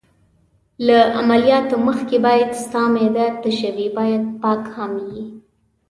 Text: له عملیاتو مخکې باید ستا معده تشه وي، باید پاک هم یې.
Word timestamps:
له 0.87 0.97
عملیاتو 1.19 1.75
مخکې 1.87 2.17
باید 2.25 2.49
ستا 2.63 2.81
معده 2.93 3.25
تشه 3.43 3.69
وي، 3.75 3.87
باید 3.97 4.23
پاک 4.41 4.61
هم 4.75 4.91
یې. 5.07 5.23